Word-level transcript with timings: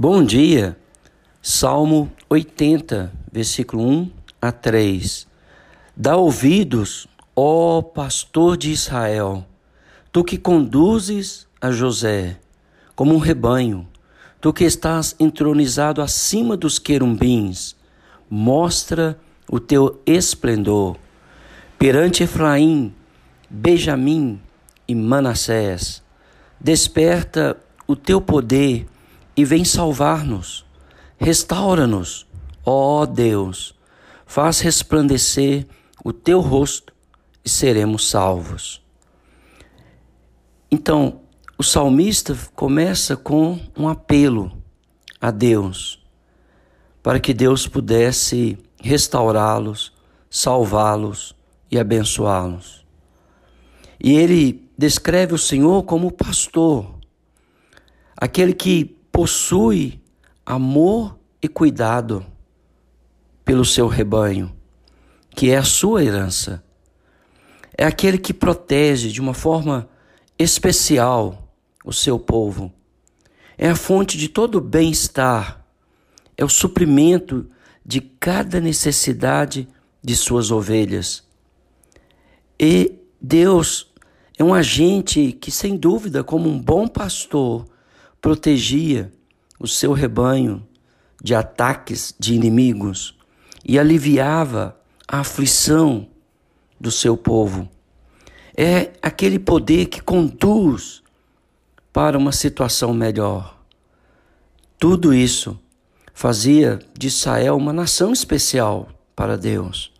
Bom 0.00 0.22
dia, 0.22 0.78
Salmo 1.42 2.08
80, 2.30 3.12
versículo 3.32 3.82
1 3.82 4.10
a 4.40 4.52
3. 4.52 5.26
Dá 5.96 6.16
ouvidos, 6.16 7.08
ó 7.34 7.82
pastor 7.82 8.56
de 8.56 8.70
Israel, 8.70 9.44
tu 10.12 10.22
que 10.22 10.38
conduzes 10.38 11.48
a 11.60 11.72
José 11.72 12.38
como 12.94 13.12
um 13.12 13.18
rebanho, 13.18 13.88
tu 14.40 14.52
que 14.52 14.62
estás 14.62 15.16
entronizado 15.18 16.00
acima 16.00 16.56
dos 16.56 16.78
querumbins, 16.78 17.74
mostra 18.30 19.18
o 19.50 19.58
teu 19.58 20.00
esplendor. 20.06 20.96
Perante 21.76 22.22
Efraim, 22.22 22.94
Benjamim 23.50 24.40
e 24.86 24.94
Manassés. 24.94 26.04
Desperta 26.60 27.56
o 27.84 27.96
teu 27.96 28.20
poder 28.20 28.86
e 29.38 29.44
vem 29.44 29.64
salvar-nos. 29.64 30.66
Restaura-nos, 31.16 32.26
ó 32.66 33.06
Deus. 33.06 33.72
Faz 34.26 34.58
resplandecer 34.58 35.64
o 36.04 36.12
teu 36.12 36.40
rosto 36.40 36.92
e 37.44 37.48
seremos 37.48 38.10
salvos. 38.10 38.82
Então, 40.68 41.20
o 41.56 41.62
salmista 41.62 42.36
começa 42.52 43.16
com 43.16 43.60
um 43.76 43.86
apelo 43.86 44.60
a 45.20 45.30
Deus, 45.30 46.04
para 47.00 47.20
que 47.20 47.32
Deus 47.32 47.68
pudesse 47.68 48.58
restaurá-los, 48.82 49.92
salvá-los 50.28 51.32
e 51.70 51.78
abençoá-los. 51.78 52.84
E 54.02 54.14
ele 54.14 54.68
descreve 54.76 55.32
o 55.32 55.38
Senhor 55.38 55.84
como 55.84 56.10
pastor, 56.10 56.92
aquele 58.16 58.52
que 58.52 58.97
possui 59.18 60.00
amor 60.46 61.18
e 61.42 61.48
cuidado 61.48 62.24
pelo 63.44 63.64
seu 63.64 63.88
rebanho, 63.88 64.54
que 65.30 65.50
é 65.50 65.56
a 65.56 65.64
sua 65.64 66.04
herança. 66.04 66.62
É 67.76 67.84
aquele 67.84 68.16
que 68.16 68.32
protege 68.32 69.10
de 69.10 69.20
uma 69.20 69.34
forma 69.34 69.88
especial 70.38 71.52
o 71.84 71.92
seu 71.92 72.16
povo. 72.16 72.72
É 73.58 73.68
a 73.68 73.74
fonte 73.74 74.16
de 74.16 74.28
todo 74.28 74.60
bem-estar. 74.60 75.66
É 76.36 76.44
o 76.44 76.48
suprimento 76.48 77.50
de 77.84 78.00
cada 78.00 78.60
necessidade 78.60 79.68
de 80.00 80.14
suas 80.14 80.52
ovelhas. 80.52 81.24
E 82.56 82.94
Deus 83.20 83.92
é 84.38 84.44
um 84.44 84.54
agente 84.54 85.32
que, 85.32 85.50
sem 85.50 85.76
dúvida, 85.76 86.22
como 86.22 86.48
um 86.48 86.56
bom 86.56 86.86
pastor, 86.86 87.66
protegia 88.20 89.12
o 89.58 89.66
seu 89.66 89.92
rebanho 89.92 90.66
de 91.22 91.34
ataques 91.34 92.14
de 92.18 92.34
inimigos 92.34 93.18
e 93.64 93.78
aliviava 93.78 94.78
a 95.06 95.20
aflição 95.20 96.08
do 96.80 96.90
seu 96.90 97.16
povo. 97.16 97.68
É 98.56 98.92
aquele 99.02 99.38
poder 99.38 99.86
que 99.86 100.00
conduz 100.00 101.02
para 101.92 102.18
uma 102.18 102.32
situação 102.32 102.92
melhor. 102.92 103.58
Tudo 104.78 105.12
isso 105.12 105.58
fazia 106.14 106.78
de 106.96 107.08
Israel 107.08 107.56
uma 107.56 107.72
nação 107.72 108.12
especial 108.12 108.88
para 109.14 109.36
Deus, 109.36 109.92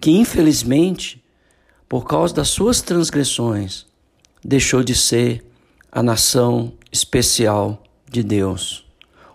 que 0.00 0.10
infelizmente, 0.10 1.22
por 1.88 2.06
causa 2.06 2.34
das 2.34 2.48
suas 2.48 2.80
transgressões, 2.80 3.86
deixou 4.44 4.82
de 4.82 4.94
ser 4.94 5.44
a 5.90 6.02
nação 6.02 6.72
especial 6.90 7.82
de 8.10 8.22
Deus. 8.22 8.86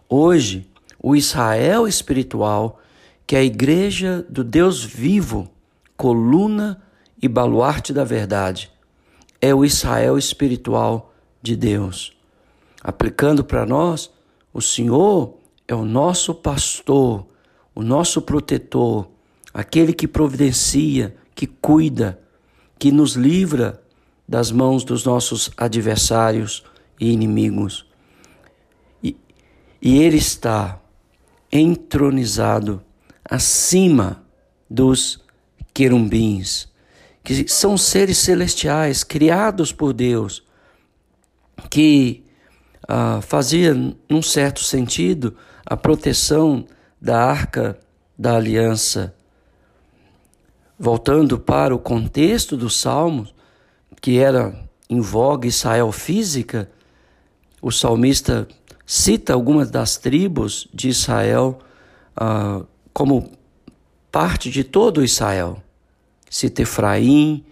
Hoje, 0.09 0.69
o 1.01 1.15
Israel 1.15 1.87
espiritual, 1.87 2.79
que 3.25 3.35
é 3.35 3.39
a 3.39 3.43
igreja 3.43 4.25
do 4.29 4.43
Deus 4.43 4.83
vivo, 4.83 5.49
coluna 5.95 6.81
e 7.21 7.27
baluarte 7.27 7.93
da 7.93 8.03
verdade, 8.03 8.71
é 9.41 9.53
o 9.53 9.65
Israel 9.65 10.17
espiritual 10.17 11.13
de 11.41 11.55
Deus. 11.55 12.13
Aplicando 12.81 13.43
para 13.43 13.65
nós, 13.65 14.09
o 14.53 14.61
Senhor 14.61 15.35
é 15.67 15.75
o 15.75 15.85
nosso 15.85 16.33
pastor, 16.33 17.25
o 17.73 17.81
nosso 17.81 18.21
protetor, 18.21 19.07
aquele 19.53 19.93
que 19.93 20.07
providencia, 20.07 21.15
que 21.33 21.47
cuida, 21.47 22.19
que 22.77 22.91
nos 22.91 23.15
livra 23.15 23.81
das 24.27 24.51
mãos 24.51 24.83
dos 24.83 25.05
nossos 25.05 25.51
adversários 25.57 26.63
e 26.99 27.11
inimigos. 27.11 27.85
E, 29.03 29.15
e 29.81 29.97
Ele 29.99 30.17
está 30.17 30.79
entronizado 31.51 32.83
acima 33.23 34.23
dos 34.69 35.23
querumbins, 35.73 36.67
que 37.23 37.47
são 37.47 37.77
seres 37.77 38.17
celestiais 38.17 39.03
criados 39.03 39.71
por 39.71 39.93
Deus, 39.93 40.43
que 41.69 42.23
ah, 42.87 43.21
fazia, 43.21 43.73
num 44.09 44.21
certo 44.21 44.61
sentido, 44.61 45.35
a 45.65 45.77
proteção 45.77 46.65
da 47.01 47.23
arca 47.23 47.79
da 48.17 48.35
aliança. 48.35 49.15
Voltando 50.77 51.39
para 51.39 51.73
o 51.73 51.79
contexto 51.79 52.57
dos 52.57 52.79
Salmos, 52.79 53.33
que 54.01 54.17
era 54.17 54.53
em 54.89 54.99
voga 54.99 55.47
Israel 55.47 55.91
física, 55.91 56.69
o 57.63 57.71
salmista 57.71 58.45
cita 58.85 59.31
algumas 59.31 59.71
das 59.71 59.95
tribos 59.95 60.67
de 60.73 60.89
Israel 60.89 61.59
uh, 62.21 62.67
como 62.93 63.31
parte 64.11 64.51
de 64.51 64.65
todo 64.65 65.01
Israel. 65.01 65.63
Cita 66.29 66.61
Efraim, 66.61 67.45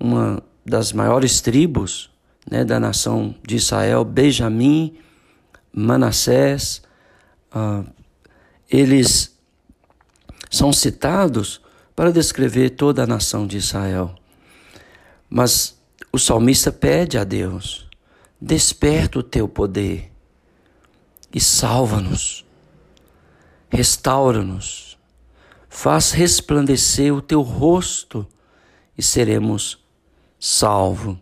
uma 0.00 0.42
das 0.64 0.94
maiores 0.94 1.42
tribos 1.42 2.10
né, 2.50 2.64
da 2.64 2.80
nação 2.80 3.34
de 3.46 3.56
Israel, 3.56 4.06
Benjamim, 4.06 4.96
Manassés, 5.70 6.80
uh, 7.54 7.86
eles 8.70 9.36
são 10.50 10.72
citados 10.72 11.60
para 11.94 12.10
descrever 12.10 12.70
toda 12.70 13.02
a 13.02 13.06
nação 13.06 13.46
de 13.46 13.58
Israel. 13.58 14.14
Mas 15.28 15.78
o 16.10 16.18
salmista 16.18 16.72
pede 16.72 17.18
a 17.18 17.24
Deus: 17.24 17.87
desperta 18.40 19.18
o 19.18 19.22
teu 19.22 19.48
poder 19.48 20.12
e 21.32 21.40
salva-nos, 21.40 22.44
restaura-nos, 23.68 24.98
faz 25.68 26.12
resplandecer 26.12 27.14
o 27.14 27.20
teu 27.20 27.42
rosto 27.42 28.26
e 28.96 29.02
seremos 29.02 29.84
salvos. 30.38 31.18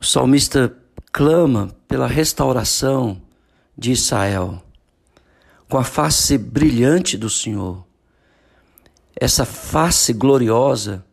O 0.00 0.04
salmista 0.04 0.76
clama 1.12 1.74
pela 1.86 2.06
restauração 2.06 3.20
de 3.76 3.92
Israel, 3.92 4.62
com 5.68 5.78
a 5.78 5.84
face 5.84 6.38
brilhante 6.38 7.16
do 7.16 7.28
Senhor, 7.28 7.84
essa 9.14 9.44
face 9.44 10.12
gloriosa 10.12 11.04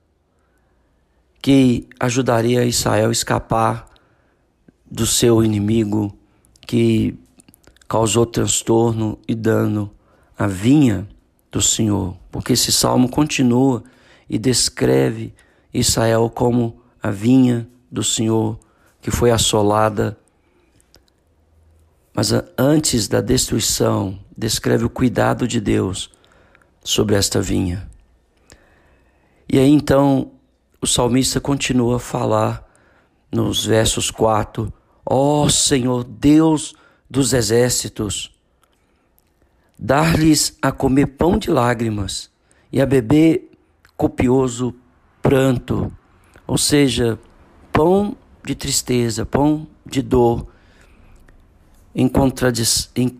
que 1.41 1.87
ajudaria 1.99 2.65
Israel 2.65 3.09
a 3.09 3.11
escapar 3.11 3.88
do 4.89 5.05
seu 5.05 5.43
inimigo 5.43 6.15
que 6.61 7.17
causou 7.87 8.25
transtorno 8.25 9.19
e 9.27 9.35
dano 9.35 9.91
à 10.37 10.47
vinha 10.47 11.07
do 11.51 11.61
Senhor. 11.61 12.15
Porque 12.31 12.53
esse 12.53 12.71
salmo 12.71 13.09
continua 13.09 13.83
e 14.29 14.37
descreve 14.37 15.33
Israel 15.73 16.29
como 16.29 16.81
a 17.01 17.09
vinha 17.09 17.67
do 17.91 18.03
Senhor 18.03 18.59
que 19.01 19.11
foi 19.11 19.31
assolada. 19.31 20.17
Mas 22.13 22.31
antes 22.57 23.07
da 23.07 23.21
destruição, 23.21 24.19
descreve 24.37 24.85
o 24.85 24.89
cuidado 24.89 25.47
de 25.47 25.59
Deus 25.59 26.11
sobre 26.83 27.15
esta 27.15 27.41
vinha. 27.41 27.89
E 29.47 29.57
aí 29.57 29.69
então 29.69 30.31
o 30.81 30.87
salmista 30.87 31.41
continua 31.41 31.97
a 31.97 31.99
falar 31.99 32.67
nos 33.31 33.65
versos 33.65 34.11
4: 34.11 34.71
Ó 35.05 35.47
Senhor 35.49 36.03
Deus 36.03 36.75
dos 37.09 37.33
exércitos, 37.33 38.31
dar-lhes 39.77 40.57
a 40.61 40.71
comer 40.71 41.07
pão 41.07 41.37
de 41.37 41.49
lágrimas 41.49 42.29
e 42.71 42.81
a 42.81 42.85
beber 42.85 43.49
copioso 43.97 44.75
pranto, 45.21 45.91
ou 46.45 46.57
seja, 46.57 47.19
pão 47.71 48.15
de 48.43 48.55
tristeza, 48.55 49.25
pão 49.25 49.67
de 49.85 50.01
dor. 50.01 50.47
Em, 51.95 52.11
em 52.95 53.19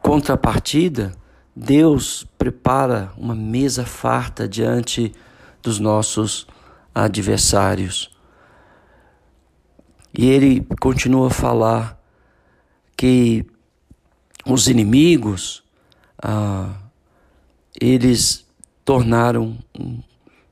contrapartida, 0.00 1.12
Deus 1.54 2.26
prepara 2.38 3.12
uma 3.16 3.34
mesa 3.34 3.84
farta 3.84 4.48
diante 4.48 5.12
dos 5.62 5.78
nossos 5.78 6.46
adversários. 6.94 8.16
E 10.12 10.26
ele 10.26 10.66
continua 10.80 11.28
a 11.28 11.30
falar 11.30 12.00
que 12.96 13.44
os 14.46 14.66
inimigos, 14.66 15.62
ah, 16.22 16.74
eles 17.80 18.46
tornaram 18.84 19.58
um, 19.78 20.00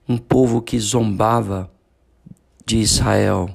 um 0.08 0.18
povo 0.18 0.60
que 0.60 0.78
zombava 0.78 1.70
de 2.66 2.78
Israel. 2.78 3.48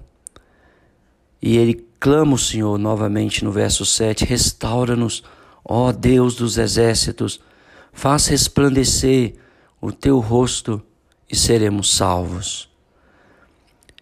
E 1.42 1.58
ele 1.58 1.86
clama 2.00 2.34
o 2.34 2.40
Senhor 2.40 2.78
novamente 2.80 3.44
no 3.44 3.52
verso 3.52 3.86
7: 3.86 4.26
Restaura-nos, 4.26 5.24
ó 5.64 5.92
Deus 5.92 6.36
dos 6.36 6.58
exércitos, 6.58 7.40
faz 7.94 8.28
resplandecer 8.28 9.36
o 9.80 9.92
teu 9.92 10.20
rosto 10.20 10.82
e 11.30 11.36
seremos 11.36 11.96
salvos. 11.96 12.71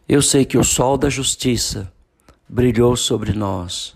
Eu 0.10 0.24
sei 0.24 0.44
que 0.44 0.58
o 0.58 0.64
sol 0.64 0.98
da 0.98 1.08
justiça 1.08 1.94
brilhou 2.50 2.96
sobre 2.98 3.32
nós 3.32 3.94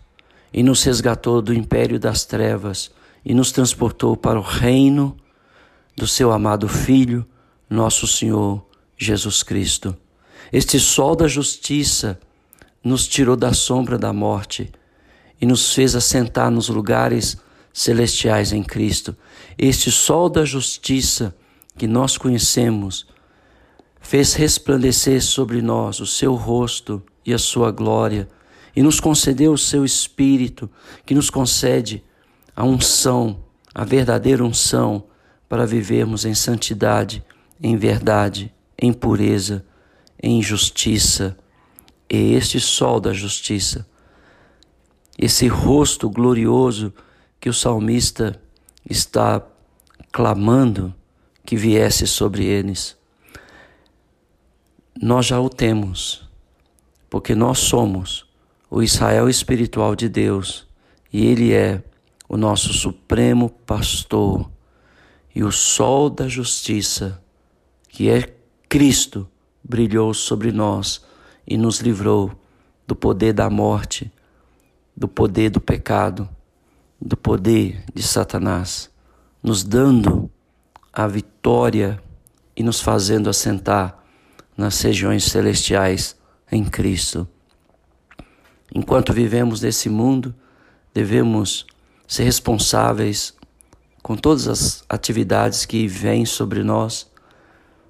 e 0.53 0.61
nos 0.61 0.83
resgatou 0.83 1.41
do 1.41 1.51
império 1.51 1.99
das 1.99 2.23
trevas 2.23 2.91
e 3.25 3.33
nos 3.33 3.51
transportou 3.51 4.15
para 4.15 4.37
o 4.37 4.43
reino 4.43 5.17
do 5.97 6.05
seu 6.05 6.31
amado 6.31 6.67
Filho, 6.67 7.25
nosso 7.67 8.05
Senhor 8.05 8.63
Jesus 8.95 9.41
Cristo. 9.41 9.97
Este 10.51 10.79
sol 10.79 11.15
da 11.15 11.27
justiça 11.27 12.19
nos 12.83 13.07
tirou 13.07 13.35
da 13.35 13.51
sombra 13.51 13.97
da 13.97 14.13
morte 14.13 14.71
e 15.41 15.47
nos 15.47 15.73
fez 15.73 15.95
assentar 15.95 16.51
nos 16.51 16.69
lugares 16.69 17.37
celestiais 17.73 18.53
em 18.53 18.61
Cristo. 18.61 19.17
Este 19.57 19.89
sol 19.89 20.29
da 20.29 20.45
justiça 20.45 21.35
que 21.75 21.87
nós 21.87 22.19
conhecemos 22.19 23.07
fez 24.03 24.33
resplandecer 24.33 25.23
sobre 25.23 25.61
nós 25.61 26.01
o 26.01 26.05
seu 26.05 26.35
rosto 26.35 27.01
e 27.25 27.33
a 27.33 27.37
sua 27.39 27.71
glória, 27.71 28.27
e 28.75 28.83
nos 28.83 28.99
concedeu 28.99 29.53
o 29.53 29.57
seu 29.57 29.85
Espírito, 29.85 30.69
que 31.05 31.15
nos 31.15 31.29
concede 31.29 32.03
a 32.55 32.63
unção, 32.65 33.39
a 33.73 33.83
verdadeira 33.85 34.43
unção, 34.43 35.05
para 35.47 35.65
vivermos 35.65 36.25
em 36.25 36.35
santidade, 36.35 37.23
em 37.61 37.77
verdade, 37.77 38.53
em 38.77 38.91
pureza, 38.91 39.65
em 40.21 40.41
justiça. 40.41 41.37
E 42.09 42.33
este 42.33 42.59
sol 42.59 42.99
da 42.99 43.13
justiça, 43.13 43.87
esse 45.17 45.47
rosto 45.47 46.09
glorioso 46.09 46.93
que 47.39 47.49
o 47.49 47.53
salmista 47.53 48.39
está 48.87 49.41
clamando 50.11 50.93
que 51.45 51.55
viesse 51.55 52.05
sobre 52.05 52.43
eles 52.43 52.97
nós 55.01 55.25
já 55.25 55.39
o 55.39 55.49
temos, 55.49 56.27
porque 57.09 57.35
nós 57.35 57.59
somos 57.59 58.25
o 58.69 58.81
Israel 58.81 59.29
espiritual 59.29 59.95
de 59.95 60.07
Deus 60.09 60.67
e 61.11 61.25
Ele 61.25 61.53
é 61.53 61.83
o 62.27 62.37
nosso 62.37 62.73
supremo 62.73 63.49
pastor 63.49 64.49
e 65.35 65.43
o 65.43 65.51
sol 65.51 66.09
da 66.09 66.27
justiça, 66.27 67.21
que 67.89 68.09
é 68.09 68.35
Cristo, 68.69 69.27
brilhou 69.63 70.13
sobre 70.13 70.51
nós 70.51 71.03
e 71.45 71.57
nos 71.57 71.79
livrou 71.79 72.31
do 72.87 72.95
poder 72.95 73.33
da 73.33 73.49
morte, 73.49 74.11
do 74.95 75.07
poder 75.07 75.49
do 75.49 75.61
pecado, 75.61 76.27
do 76.99 77.17
poder 77.17 77.83
de 77.93 78.03
Satanás, 78.03 78.89
nos 79.41 79.63
dando 79.63 80.29
a 80.91 81.07
vitória 81.07 82.01
e 82.55 82.63
nos 82.63 82.79
fazendo 82.79 83.29
assentar 83.29 84.02
nas 84.57 84.79
regiões 84.81 85.25
celestiais 85.25 86.15
em 86.51 86.63
Cristo. 86.63 87.27
Enquanto 88.73 89.13
vivemos 89.13 89.61
nesse 89.61 89.89
mundo, 89.89 90.33
devemos 90.93 91.65
ser 92.07 92.23
responsáveis 92.23 93.33
com 94.01 94.15
todas 94.15 94.47
as 94.47 94.83
atividades 94.89 95.65
que 95.65 95.87
vêm 95.87 96.25
sobre 96.25 96.63
nós, 96.63 97.09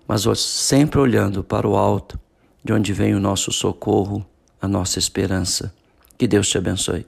mas 0.08 0.24
sempre 0.40 1.00
olhando 1.00 1.44
para 1.44 1.68
o 1.68 1.76
alto, 1.76 2.20
de 2.64 2.72
onde 2.72 2.94
vem 2.94 3.16
o 3.16 3.20
nosso 3.20 3.52
socorro, 3.52 4.26
a 4.62 4.68
nossa 4.68 5.00
esperança. 5.00 5.74
Que 6.18 6.28
Deus 6.28 6.48
te 6.48 6.58
abençoe. 6.58 7.06